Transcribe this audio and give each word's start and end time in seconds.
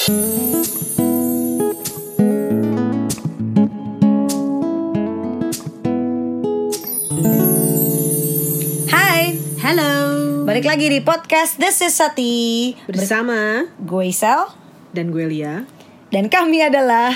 Hai, 0.00 0.16
Halo. 9.60 9.92
balik 10.48 10.64
lagi 10.64 10.88
di 10.88 11.04
podcast 11.04 11.60
This 11.60 11.84
is 11.84 12.00
Sati 12.00 12.72
Bersama 12.88 13.68
Gue 13.76 14.08
Isel 14.08 14.48
dan 14.96 15.12
gue 15.12 15.28
Lia. 15.28 15.68
Dan 16.08 16.32
kami 16.32 16.64
adalah 16.64 17.12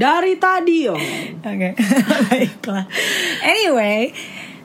Dari 0.00 0.40
tadi 0.40 0.88
yo. 0.88 0.96
Oke, 1.52 1.76
baiklah 2.32 2.88
Anyway 3.44 4.16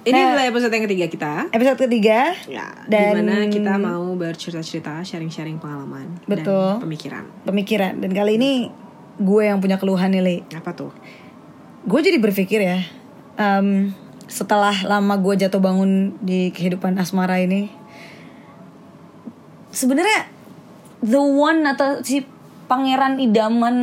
Ini 0.08 0.16
nah, 0.16 0.26
adalah 0.32 0.46
episode 0.48 0.72
yang 0.72 0.86
ketiga 0.88 1.06
kita. 1.12 1.32
episode 1.52 1.80
ketiga 1.84 2.32
Ya, 2.48 2.64
Dan- 2.88 3.20
di 3.20 3.28
mana 3.28 3.36
kita 3.52 3.74
mau 3.76 4.16
bercerita-cerita, 4.16 5.04
sharing-sharing 5.04 5.60
pengalaman 5.60 6.16
Betul. 6.24 6.80
dan 6.80 6.84
pemikiran. 6.88 7.24
Pemikiran 7.44 8.00
Dan 8.00 8.16
kali 8.16 8.40
ini 8.40 8.72
gue 9.20 9.42
yang 9.44 9.60
punya 9.60 9.76
keluhan 9.76 10.16
nih 10.16 10.24
Li 10.24 10.38
Apa 10.56 10.72
tuh? 10.72 10.96
Gue 11.84 12.00
jadi 12.00 12.16
berpikir 12.18 12.64
ya 12.64 12.80
em, 13.36 13.92
Setelah 14.28 14.76
lama 14.88 15.20
gue 15.20 15.36
jatuh 15.36 15.60
bangun 15.60 16.16
di 16.24 16.56
kehidupan 16.56 16.96
asmara 16.96 17.40
ini 17.40 17.68
sebenarnya 19.70 20.26
the 21.04 21.20
one 21.20 21.62
atau 21.64 22.02
si 22.02 22.26
pangeran 22.66 23.20
idaman 23.22 23.78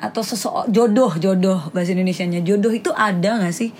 atau 0.00 0.22
seseorang 0.24 0.66
jodoh 0.72 1.14
jodoh 1.14 1.60
bahasa 1.70 1.94
Indonesianya 1.94 2.42
jodoh 2.42 2.72
itu 2.72 2.90
ada 2.90 3.38
nggak 3.38 3.54
sih 3.54 3.70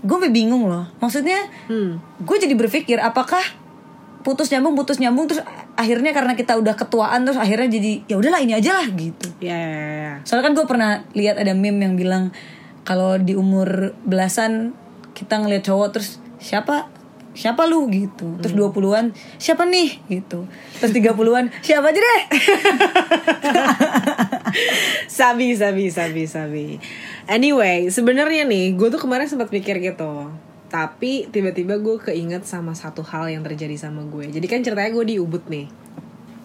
gue 0.00 0.16
bingung 0.30 0.64
loh. 0.64 0.86
Maksudnya 0.98 1.36
Hmm. 1.66 1.98
gue 2.18 2.36
jadi 2.36 2.54
berpikir 2.54 2.96
apakah 2.96 3.42
putus 4.20 4.48
nyambung 4.48 4.76
putus 4.76 5.00
nyambung 5.00 5.24
terus 5.24 5.40
akhirnya 5.74 6.12
karena 6.12 6.36
kita 6.36 6.52
udah 6.54 6.76
ketuaan 6.76 7.24
terus 7.24 7.36
akhirnya 7.36 7.68
jadi 7.72 8.04
ya 8.04 8.14
udahlah 8.16 8.40
ini 8.40 8.52
aja 8.52 8.76
lah 8.76 8.86
gitu. 8.92 9.28
Ya, 9.40 9.56
ya, 9.56 9.70
ya, 9.70 9.96
ya. 9.96 10.12
soalnya 10.28 10.44
kan 10.48 10.54
gue 10.56 10.66
pernah 10.68 10.90
lihat 11.12 11.36
ada 11.40 11.52
meme 11.52 11.80
yang 11.80 11.96
bilang 11.96 12.24
kalau 12.84 13.16
di 13.16 13.32
umur 13.32 13.96
belasan 14.04 14.76
kita 15.16 15.40
ngeliat 15.40 15.64
cowok 15.64 15.88
terus 15.96 16.20
siapa 16.36 16.92
siapa 17.30 17.62
lu? 17.64 17.86
gitu. 17.88 18.36
Terus 18.42 18.52
20-an 18.52 19.14
siapa 19.38 19.64
nih? 19.64 20.02
gitu. 20.10 20.44
Terus 20.76 20.92
30-an 20.92 21.48
siapa 21.64 21.88
aja 21.88 22.00
deh 22.00 22.22
sabi, 25.08 25.54
sabi, 25.56 25.88
sabi, 25.90 26.22
sabi. 26.26 26.66
Anyway, 27.26 27.88
sebenarnya 27.88 28.46
nih, 28.46 28.74
gue 28.74 28.88
tuh 28.90 29.00
kemarin 29.00 29.30
sempat 29.30 29.50
mikir 29.54 29.78
gitu. 29.78 30.30
Tapi 30.70 31.26
tiba-tiba 31.30 31.78
gue 31.82 31.98
keinget 31.98 32.46
sama 32.46 32.74
satu 32.78 33.02
hal 33.02 33.26
yang 33.30 33.42
terjadi 33.42 33.74
sama 33.74 34.06
gue. 34.06 34.30
Jadi 34.30 34.46
kan 34.46 34.62
ceritanya 34.62 34.90
gue 34.94 35.04
di 35.04 35.16
Ubud 35.18 35.50
nih. 35.50 35.66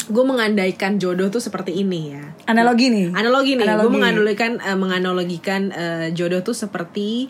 Gue 0.06 0.22
mengandaikan 0.26 1.02
jodoh 1.02 1.30
tuh 1.34 1.42
seperti 1.42 1.82
ini 1.82 2.14
ya. 2.14 2.26
analogi 2.46 2.94
nih 2.94 3.10
Analogi 3.10 3.58
nih, 3.58 3.66
gue 3.66 3.74
Analogi. 3.74 3.94
menganalogikan 3.98 4.52
eh, 4.62 4.78
menganalogikan 4.78 5.62
eh, 5.74 6.08
jodoh 6.14 6.46
tuh 6.46 6.54
seperti 6.54 7.26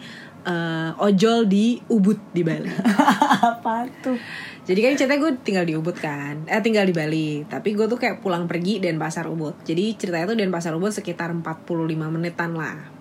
eh, 0.45 0.91
ojol 1.01 1.49
di 1.49 1.81
Ubud 1.89 2.31
di 2.31 2.41
Bali. 2.45 2.69
apa 3.49 3.89
tuh 3.99 4.17
Jadi 4.65 4.79
kan 4.81 4.97
ceritanya 4.97 5.21
gue 5.21 5.33
tinggal 5.45 5.65
di 5.69 5.77
Ubud 5.77 5.93
kan, 5.93 6.49
eh 6.49 6.57
tinggal 6.57 6.89
di 6.89 6.93
Bali. 6.95 7.45
Tapi 7.45 7.77
gue 7.77 7.85
tuh 7.85 8.01
kayak 8.01 8.25
pulang 8.25 8.49
pergi 8.49 8.81
Denpasar 8.81 9.29
Ubud. 9.29 9.61
Jadi 9.61 9.93
ceritanya 9.93 10.33
tuh 10.33 10.37
Denpasar 10.41 10.73
Ubud 10.73 10.89
sekitar 10.89 11.29
45 11.29 11.69
menitan 12.09 12.57
lah. 12.57 12.95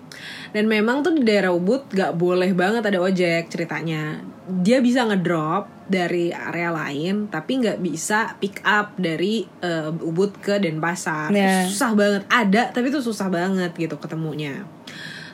Dan 0.53 0.69
memang 0.69 1.01
tuh 1.01 1.17
di 1.17 1.25
daerah 1.25 1.49
Ubud 1.49 1.89
gak 1.89 2.13
boleh 2.21 2.53
banget 2.53 2.85
ada 2.85 3.01
ojek 3.01 3.49
ceritanya. 3.49 4.21
Dia 4.45 4.77
bisa 4.77 5.09
ngedrop 5.09 5.89
dari 5.89 6.29
area 6.29 6.69
lain, 6.69 7.33
tapi 7.33 7.61
nggak 7.61 7.81
bisa 7.81 8.37
pick 8.37 8.61
up 8.61 8.93
dari 9.01 9.41
eh, 9.65 9.89
Ubud 9.89 10.37
ke 10.37 10.61
Denpasar. 10.61 11.33
Ya. 11.33 11.65
Susah 11.65 11.97
banget. 11.97 12.29
Ada, 12.29 12.77
tapi 12.77 12.93
tuh 12.93 13.01
susah 13.01 13.33
banget 13.33 13.73
gitu 13.73 13.97
ketemunya. 13.97 14.69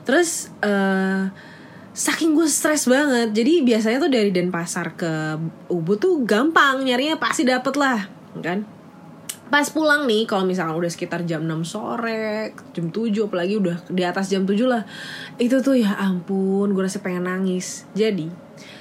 Terus 0.07 0.47
eh 0.63 1.50
saking 1.91 2.35
gue 2.35 2.47
stres 2.47 2.87
banget. 2.87 3.35
Jadi 3.35 3.63
biasanya 3.67 3.97
tuh 4.01 4.11
dari 4.11 4.31
Denpasar 4.31 4.95
ke 4.95 5.11
Ubud 5.71 5.99
tuh 5.99 6.23
gampang 6.23 6.83
nyarinya 6.83 7.19
pasti 7.19 7.43
dapet 7.43 7.75
lah, 7.75 8.07
kan? 8.39 8.63
Pas 9.51 9.67
pulang 9.67 10.07
nih 10.07 10.23
kalau 10.23 10.47
misalkan 10.47 10.79
udah 10.79 10.87
sekitar 10.87 11.27
jam 11.27 11.43
6 11.43 11.67
sore, 11.67 12.55
jam 12.71 12.87
7 12.87 13.27
apalagi 13.27 13.59
udah 13.59 13.83
di 13.91 14.03
atas 14.07 14.31
jam 14.31 14.47
7 14.47 14.55
lah. 14.63 14.87
Itu 15.35 15.59
tuh 15.59 15.75
ya 15.75 15.99
ampun, 15.99 16.71
gue 16.71 16.83
rasa 16.87 17.03
pengen 17.03 17.27
nangis. 17.27 17.83
Jadi 17.91 18.31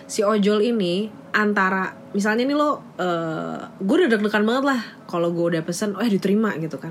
si 0.06 0.22
ojol 0.26 0.62
ini 0.62 1.06
antara 1.30 1.94
misalnya 2.10 2.42
nih 2.42 2.58
lo 2.58 2.82
eh 2.98 3.58
gue 3.78 3.94
udah 3.94 4.10
deg-degan 4.10 4.42
banget 4.42 4.64
lah 4.66 4.80
kalau 5.06 5.30
gue 5.30 5.54
udah 5.54 5.62
pesen 5.62 5.94
oh 5.94 6.02
diterima 6.02 6.58
gitu 6.58 6.74
kan 6.82 6.90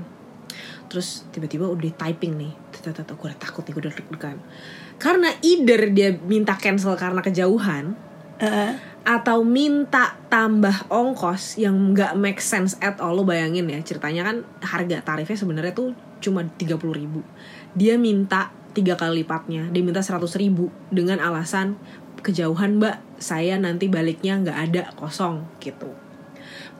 terus 0.88 1.28
tiba-tiba 1.28 1.68
udah 1.68 1.92
typing 2.00 2.40
nih 2.40 2.52
tata 2.80 3.12
gue 3.12 3.26
udah 3.28 3.40
takut 3.40 3.62
nih 3.68 3.72
gue 3.76 3.82
udah 3.84 3.94
deg-degan. 3.94 4.38
Karena 4.96 5.28
either 5.44 5.80
dia 5.92 6.16
minta 6.24 6.56
cancel 6.56 6.96
karena 6.96 7.20
kejauhan 7.20 7.94
atau 9.04 9.44
minta 9.44 10.16
tambah 10.32 10.88
ongkos 10.88 11.60
yang 11.60 11.92
nggak 11.92 12.16
make 12.16 12.40
sense 12.40 12.76
at 12.80 12.96
all 13.00 13.20
lo 13.20 13.24
bayangin 13.24 13.68
ya 13.68 13.80
ceritanya 13.84 14.32
kan 14.32 14.36
harga 14.64 15.04
tarifnya 15.04 15.36
sebenarnya 15.36 15.72
tuh 15.76 15.92
cuma 16.24 16.44
30.000 16.44 16.80
ribu. 16.96 17.20
Dia 17.76 18.00
minta 18.00 18.52
tiga 18.72 18.94
kali 18.94 19.24
lipatnya 19.24 19.68
dia 19.68 19.82
minta 19.82 20.00
100.000 20.00 20.24
ribu 20.40 20.70
dengan 20.88 21.18
alasan 21.18 21.74
kejauhan 22.22 22.78
mbak 22.78 23.02
saya 23.20 23.58
nanti 23.58 23.90
baliknya 23.90 24.40
nggak 24.40 24.58
ada 24.70 24.82
kosong 24.96 25.44
gitu. 25.60 25.90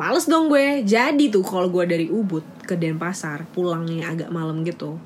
Males 0.00 0.24
dong 0.24 0.48
gue. 0.48 0.80
Jadi 0.80 1.28
tuh 1.28 1.44
kalau 1.44 1.68
gue 1.68 1.84
dari 1.84 2.08
Ubud 2.08 2.64
ke 2.64 2.72
Denpasar 2.72 3.44
Pulangnya 3.52 4.08
agak 4.08 4.32
malam 4.32 4.64
gitu 4.64 4.96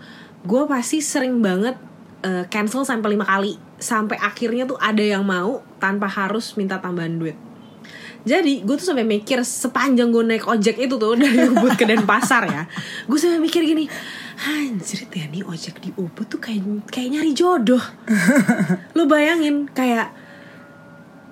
Gue 0.45 0.63
pasti 0.69 1.01
sering 1.01 1.41
banget 1.41 1.77
eh, 2.23 2.45
Cancel 2.53 2.85
sampai 2.85 3.17
lima 3.17 3.25
kali 3.25 3.57
Sampai 3.81 4.21
akhirnya 4.21 4.69
tuh 4.69 4.77
ada 4.77 5.01
yang 5.01 5.25
mau 5.25 5.65
Tanpa 5.81 6.07
harus 6.07 6.55
minta 6.55 6.79
tambahan 6.79 7.17
duit 7.17 7.37
jadi 8.25 8.65
gue 8.65 8.75
tuh 8.81 8.89
sampai 8.89 9.05
mikir 9.05 9.45
sepanjang 9.45 10.09
gue 10.09 10.25
naik 10.25 10.49
ojek 10.49 10.81
itu 10.81 10.97
tuh 10.97 11.13
dari 11.21 11.45
Ubud 11.45 11.77
ke 11.77 11.85
Denpasar 11.85 12.49
ya, 12.49 12.65
gue 13.05 13.19
sampai 13.21 13.37
mikir 13.37 13.61
gini, 13.69 13.85
anjir 14.41 15.05
ya 15.13 15.29
nih 15.29 15.45
ojek 15.45 15.77
di 15.85 15.93
Ubud 15.93 16.25
tuh 16.25 16.41
kayak 16.41 16.89
kayak 16.89 17.21
nyari 17.21 17.37
jodoh. 17.37 17.85
Lo 18.97 19.05
bayangin 19.05 19.69
kayak 19.69 20.09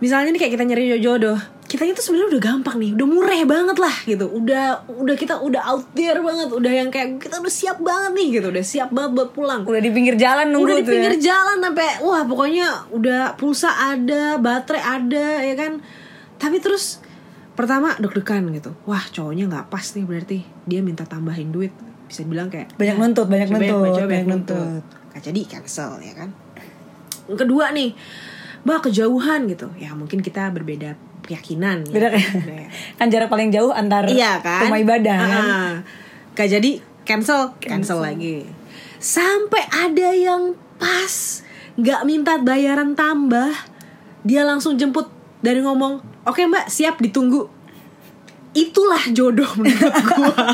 misalnya 0.05 0.37
nih 0.37 0.41
kayak 0.45 0.53
kita 0.61 0.65
nyari 0.69 1.01
jodoh 1.01 1.41
kita 1.73 1.89
itu 1.89 2.05
sebenarnya 2.05 2.37
udah 2.37 2.43
gampang 2.45 2.77
nih 2.77 2.93
udah 2.93 3.07
murah 3.09 3.41
banget 3.49 3.77
lah 3.81 3.97
gitu. 4.05 4.29
Udah 4.29 4.85
udah 4.93 5.17
kita 5.17 5.41
udah 5.41 5.63
out 5.65 5.89
there 5.97 6.21
banget 6.21 6.53
udah 6.53 6.69
yang 6.69 6.93
kayak 6.93 7.17
kita 7.17 7.41
udah 7.41 7.49
siap 7.49 7.81
banget 7.81 8.13
nih 8.13 8.29
gitu 8.37 8.47
udah 8.53 8.61
siap 8.61 8.93
banget 8.93 9.11
buat 9.17 9.31
pulang. 9.33 9.65
Udah 9.65 9.81
di 9.81 9.89
pinggir 9.89 10.21
jalan 10.21 10.53
nunggu 10.53 10.69
udah 10.69 10.77
di 10.77 10.85
tuh 10.85 10.93
pinggir 10.93 11.15
ya. 11.17 11.33
jalan 11.33 11.57
sampai 11.65 11.89
wah 12.05 12.29
pokoknya 12.29 12.67
udah 12.93 13.41
pulsa 13.41 13.73
ada 13.73 14.37
baterai 14.37 14.85
ada 14.85 15.27
ya 15.41 15.55
kan? 15.57 15.81
Tapi 16.37 16.61
terus 16.61 17.01
pertama 17.57 17.97
deg-degan 17.97 18.53
gitu. 18.53 18.77
Wah 18.85 19.09
cowoknya 19.09 19.49
nggak 19.49 19.73
pas 19.73 19.87
nih 19.97 20.05
berarti. 20.05 20.39
Dia 20.69 20.85
minta 20.85 21.09
tambahin 21.09 21.49
duit. 21.49 21.73
Bisa 22.05 22.29
bilang 22.29 22.53
kayak 22.53 22.77
banyak 22.77 23.01
nuntut 23.01 23.33
banyak 23.33 23.49
Coba- 23.49 23.65
nuntut 23.65 23.97
coba 23.97 24.09
banyak 24.13 24.29
nuntut. 24.29 24.61
nuntut. 24.61 24.85
Gak 25.17 25.23
jadi 25.25 25.41
cancel 25.49 26.05
ya 26.05 26.13
kan? 26.21 26.37
Yang 27.33 27.39
kedua 27.49 27.73
nih 27.73 27.97
bah 28.61 28.85
kejauhan 28.85 29.49
gitu. 29.49 29.73
Ya 29.81 29.97
mungkin 29.97 30.21
kita 30.21 30.53
berbeda 30.53 31.01
keyakinan 31.23 31.87
ya. 31.87 31.93
beda 31.95 32.09
kan 32.13 32.25
Beda. 32.43 32.65
kan 32.99 33.07
jarak 33.09 33.29
paling 33.31 33.49
jauh 33.55 33.71
antar 33.71 34.05
iya 34.11 34.43
kan? 34.43 34.67
rumah 34.67 34.81
ibadah 34.83 35.19
kan? 35.23 35.45
Ah, 35.47 35.73
gak 36.35 36.51
jadi 36.51 36.83
cancel. 37.05 37.55
Cancel 37.59 37.99
lagi. 38.03 38.47
Sampai 39.03 39.63
ada 39.71 40.15
yang 40.15 40.55
pas 40.79 41.43
nggak 41.79 42.03
minta 42.05 42.37
bayaran 42.39 42.93
tambah 42.93 43.51
dia 44.23 44.45
langsung 44.45 44.77
jemput 44.77 45.09
dari 45.43 45.65
ngomong 45.65 46.03
oke 46.27 46.41
mbak 46.47 46.71
siap 46.71 47.03
ditunggu. 47.03 47.51
Itulah 48.53 49.09
jodoh 49.17 49.49
menurut 49.59 49.95
gua. 50.13 50.47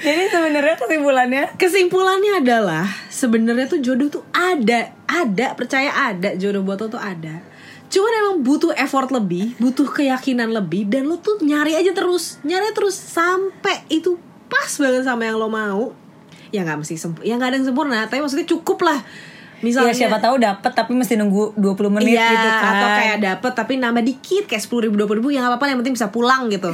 Jadi 0.00 0.32
sebenarnya 0.32 0.76
kesimpulannya? 0.80 1.44
Kesimpulannya 1.60 2.32
adalah 2.40 2.88
sebenarnya 3.12 3.68
tuh 3.68 3.80
jodoh 3.84 4.08
tuh 4.08 4.24
ada. 4.32 4.96
Ada 5.04 5.52
percaya 5.54 5.92
ada. 5.92 6.34
Jodoh 6.40 6.64
buat 6.64 6.80
lo 6.80 6.88
tuh 6.88 7.02
ada 7.02 7.49
cuman 7.90 8.12
emang 8.22 8.36
butuh 8.46 8.70
effort 8.78 9.10
lebih 9.10 9.58
butuh 9.58 9.90
keyakinan 9.90 10.54
lebih 10.54 10.86
dan 10.86 11.10
lo 11.10 11.18
tuh 11.18 11.42
nyari 11.42 11.74
aja 11.74 11.90
terus. 11.90 12.38
Nyari 12.46 12.70
terus 12.70 12.94
sampai 12.94 13.82
itu 13.90 14.14
pas 14.46 14.70
banget 14.70 15.02
sama 15.02 15.26
yang 15.26 15.36
lo 15.36 15.50
mau. 15.50 15.90
Ya 16.50 16.62
nggak 16.62 16.82
mesti 16.82 16.94
sempurna 16.94 17.26
ya 17.26 17.34
nggak 17.34 17.50
ada 17.50 17.56
yang 17.58 17.66
sempurna 17.66 17.96
tapi 18.06 18.22
maksudnya 18.22 18.46
cukup 18.46 18.78
lah. 18.86 19.02
Misalnya 19.60 19.92
ya 19.92 20.06
siapa 20.06 20.22
tahu 20.24 20.40
dapat 20.40 20.72
tapi 20.72 20.96
mesti 20.96 21.20
nunggu 21.20 21.52
20 21.60 21.92
menit 22.00 22.16
Iya, 22.16 22.32
gitu 22.32 22.48
kan. 22.48 22.72
atau 22.72 22.88
kayak 22.96 23.18
dapet 23.20 23.52
tapi 23.52 23.72
nambah 23.76 24.00
dikit 24.00 24.44
kayak 24.48 24.62
sepuluh 24.64 24.88
ribu 24.88 24.96
dua 24.96 25.10
ribu 25.12 25.28
ya 25.28 25.44
nggak 25.44 25.52
apa-apa 25.52 25.68
yang 25.68 25.78
penting 25.84 25.94
bisa 26.00 26.08
pulang 26.08 26.48
gitu 26.48 26.72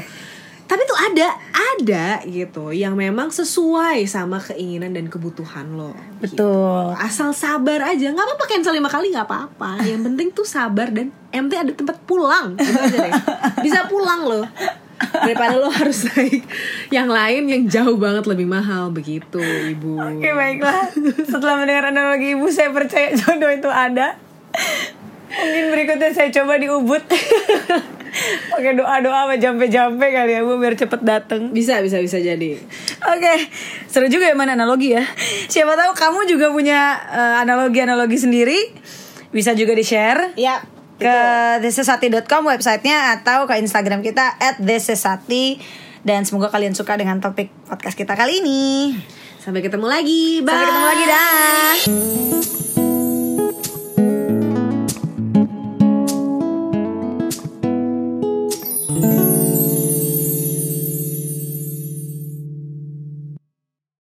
tapi 0.67 0.83
tuh 0.83 0.99
ada 0.99 1.29
ada 1.75 2.07
gitu 2.27 2.75
yang 2.75 2.99
memang 2.99 3.31
sesuai 3.31 4.03
sama 4.11 4.43
keinginan 4.43 4.91
dan 4.91 5.07
kebutuhan 5.07 5.79
lo 5.79 5.95
betul. 6.19 6.91
asal 6.99 7.31
sabar 7.31 7.87
aja 7.87 8.11
nggak 8.11 8.27
apa-apa 8.27 8.45
cancel 8.51 8.75
lima 8.75 8.91
kali 8.91 9.15
nggak 9.15 9.27
apa-apa. 9.27 9.83
Yang 9.87 10.03
penting 10.11 10.29
tuh 10.35 10.47
sabar 10.47 10.91
dan 10.91 11.15
penting 11.31 11.61
ada 11.63 11.73
tempat 11.73 11.97
pulang 12.03 12.59
gitu 12.59 12.79
aja 12.79 12.97
deh. 12.99 13.15
Bisa 13.63 13.87
pulang 13.87 14.27
loh 14.27 14.47
daripada 14.97 15.61
lo 15.61 15.69
harus 15.69 16.09
naik 16.09 16.43
yang 16.89 17.09
lain 17.09 17.43
yang 17.53 17.63
jauh 17.69 18.01
banget 18.01 18.25
lebih 18.25 18.49
mahal 18.49 18.89
begitu 18.89 19.41
ibu. 19.71 20.01
Oke 20.01 20.31
baiklah. 20.33 20.89
Setelah 21.31 21.61
mendengar 21.61 21.93
analogi 21.93 22.33
ibu 22.33 22.49
Saya 22.49 22.73
percaya 22.73 23.13
jodoh 23.13 23.53
itu 23.53 23.69
ada. 23.69 24.17
Mungkin 25.37 25.65
berikutnya 25.69 26.11
saya 26.17 26.33
coba 26.33 26.57
di 26.57 26.69
Ubud 26.73 27.03
Pakai 28.53 28.73
doa-doa 28.75 29.29
sama 29.29 29.35
jampe-jampe 29.37 30.07
kali 30.13 30.33
ya 30.37 30.41
Bu 30.43 30.59
Biar 30.59 30.75
cepet 30.75 31.01
dateng. 31.03 31.51
Bisa 31.53 31.81
bisa 31.83 32.01
bisa 32.01 32.19
jadi. 32.19 32.59
Oke, 33.07 33.35
seru 33.87 34.07
juga 34.11 34.29
ya 34.31 34.35
mana 34.35 34.55
analogi 34.59 34.95
ya. 34.95 35.05
Siapa 35.47 35.75
tahu 35.75 35.93
kamu 35.95 36.21
juga 36.31 36.47
punya 36.51 36.97
eh, 37.11 37.43
analogi-analogi 37.43 38.19
sendiri, 38.19 38.59
bisa 39.31 39.53
juga 39.53 39.77
di-share 39.77 40.35
ya 40.35 40.65
ke 40.97 41.17
thisisati.com 41.61 42.49
websitenya 42.49 43.21
atau 43.21 43.45
ke 43.45 43.61
Instagram 43.61 44.01
kita 44.01 44.41
at 44.41 44.57
thisisati 44.57 45.61
dan 46.07 46.25
semoga 46.25 46.49
kalian 46.49 46.73
suka 46.73 46.97
dengan 46.97 47.21
topik 47.21 47.53
podcast 47.69 47.99
kita 47.99 48.17
kali 48.17 48.41
ini. 48.41 48.63
sampai 49.47 49.63
ketemu 49.63 49.87
lagi. 49.87 50.43
Bye 50.43 50.51
Sampai 50.51 50.67
ketemu 50.67 50.87
lagi 50.91 51.05
dah. 51.07 52.66